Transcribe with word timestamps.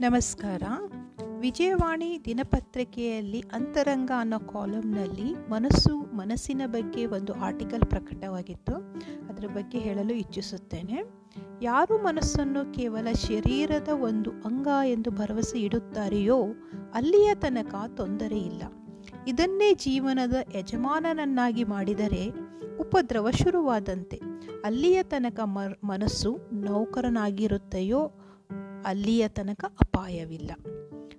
ನಮಸ್ಕಾರ. 0.00 0.62
ವಿಜಯವಾಣಿ 1.38 2.20
ದಿನಪತ್ರಿಕೆಯಲ್ಲಿ 2.24 3.44
ಅಂತರಂಗ 3.52 4.10
ಅನ್ನೋ 4.18 4.38
ಕಾಲಮ್ನಲ್ಲಿ 4.38 5.50
ಮನಸ್ಸು 5.50 6.16
ಮನಸ್ಸಿನ 6.16 6.62
ಬಗ್ಗೆ 6.66 7.06
ಒಂದು 7.06 7.32
ಆರ್ಟಿಕಲ್ 7.32 7.80
ಪ್ರಕಟವಾಗಿತ್ತು. 7.80 8.74
ಅದರ 9.28 9.46
ಬಗ್ಗೆ 9.46 9.78
ಹೇಳಲು 9.78 10.14
ಇಚ್ಛಿಸುತ್ತೇನೆ. 10.14 11.02
ಯಾರು 11.62 12.04
ಮನಸ್ಸನ್ನು 12.04 12.72
ಕೇವಲ 12.72 13.12
ಶರೀರದ 13.12 13.88
ಒಂದು 13.88 14.30
ಅಂಗ 14.30 14.68
ಎಂದು 14.84 15.10
ಭರವಸೆ 15.10 15.60
ಇಡುತ್ತಾರೆಯೋ 15.60 16.42
ಅಲ್ಲಿಯ 16.94 17.34
ತನಕ 17.34 17.74
ತೊಂದರೆ 17.96 18.38
ಇಲ್ಲ. 18.38 18.62
ಇದನ್ನೇ 19.28 19.74
ಜೀವನದ 19.74 20.36
ಯಜಮಾನನನ್ನಾಗಿ 20.56 21.64
ಮಾಡಿದರೆ 21.64 22.30
ಉಪದ್ರವ 22.80 23.30
ಶುರುವಾದಂತೆ. 23.30 24.20
ಅಲ್ಲಿಯ 24.64 25.02
ತನಕ 25.02 25.40
ಮನಸ್ಸು 25.84 26.38
ನೌಕರನಾಗಿರುತ್ತೆಯೋ 26.52 28.12
ಅಲ್ಲಿಯ 28.86 29.28
ತನಕ 29.28 29.64
ಅಪಾಯವಿಲ್ಲ. 29.64 30.50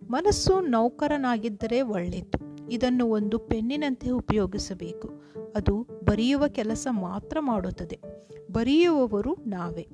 ಮನಸ್ಸು 0.09 0.59
ನೌಕರನಾಗಿದ್ದರೆ 0.59 1.81
ಒಳ್ಳೆಯದು 1.81 2.70
ಇದನ್ನು 2.70 3.05
ಒಂದು 3.05 3.39
ಪೆನ್ನಿನಂತೆ 3.39 4.09
ಉಪಯೋಗಿಸಬೇಕು. 4.09 5.09
ಅದು 5.55 5.88
ಬರೆಯುವ 6.03 6.48
ಕೆಲಸ 6.48 6.88
ಮಾತ್ರ 6.91 7.38
ಮಾಡುತ್ತದೆ. 7.39 7.99
ಬರೆಯುವವರು 8.52 9.34
ನಾವೇ. 9.34 9.88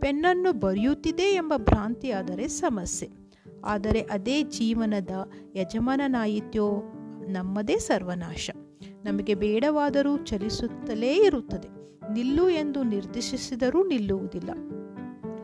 ಪೆನ್ನನ್ನು 0.00 0.52
ಬರೆಯುತ್ತಿದೆ 0.52 1.22
ಎಂಬ 1.22 1.52
ಭ್ರಾಂತಿಯಾದರೆ 1.56 2.48
ಸಮಸ್ಯೆ. 2.48 3.10
ಆದರೆ 3.64 4.00
ಅದೇ 4.00 4.42
ಜೀವನದ 4.42 5.10
ಯಜಮಾನನಾಯಿತ್ಯೋ 5.56 6.82
ನಮ್ಮದೇ 7.28 7.78
ಸರ್ವನಾಶ. 7.78 8.50
ನಮಗೆ 9.04 9.34
ಬೇಡವಾದರೂ 9.34 10.16
ಚಲಿಸುತ್ತಲೇ 10.16 11.14
ಇರುತ್ತದೆ. 11.14 11.68
ನಿಲ್ಲು 12.12 12.48
ಎಂದು 12.48 12.82
ನಿರ್ದೇಶಿಸಿದರೂ 12.82 13.86
ನಿಲ್ಲುವುದಿಲ್ಲ. 13.86 14.50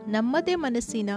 ನಮ್ಮದೇ 0.07 0.55
ಮನಸ್ಸಿನ 0.55 1.09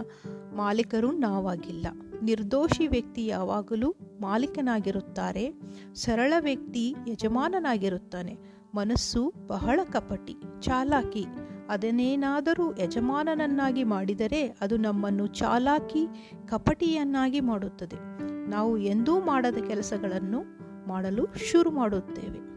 ಮಾಲೀಕರು 0.56 1.12
ನಾವಾಗಿಲ್ಲ. 1.12 1.87
ನಿರ್ದೋಷಿ 2.23 2.87
ವ್ಯಕ್ತಿ 2.87 3.26
ಯಾವಾಗಲೂ 3.26 3.95
ಮಾಲೀಕನಾಗಿರುತ್ತಾರೆ, 4.20 5.52
ಸರಳ 5.95 6.32
ವ್ಯಕ್ತಿ 6.40 6.95
ಯಜಮಾನನಾಗಿರುತ್ತಾನೆ. 7.09 8.37
ಮನಸ್ಸು 8.74 9.32
ಬಹಳ 9.46 9.80
ಕಪಟಿ, 9.93 10.37
ಚಾಲಾಕಿ. 10.60 11.26
ಅದನ್ನೇನಾದರೂ 11.68 12.76
ಯಜಮಾನನನ್ನಾಗಿ 12.76 13.84
ಮಾಡಿದರೆ 13.84 14.46
ಅದು 14.60 14.76
ನಮ್ಮನ್ನು 14.76 15.26
ಚಾಲಾಕಿ, 15.26 16.06
ಕಪಟಿಯನ್ನಾಗಿ 16.48 17.40
ಮಾಡುತ್ತದೆ. 17.40 18.21
ನಾವು 18.51 18.78
ಎಂದೂ 18.78 19.21
ಮಾಡದ 19.21 19.56
ಕೆಲಸಗಳನ್ನು 19.66 20.43
ಮಾಡಲು 20.88 21.26
ಶುರು 21.52 21.71
ಮಾಡುತ್ತೇವೆ. 21.71 22.51